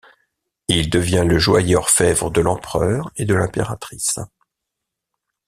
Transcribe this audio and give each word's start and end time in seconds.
Il 0.67 0.89
devient 0.89 1.25
le 1.27 1.37
joaillier-orfèvre 1.37 2.31
de 2.31 2.41
l'Empereur 2.41 3.11
et 3.17 3.25
de 3.25 3.35
l'Impératrice. 3.35 4.17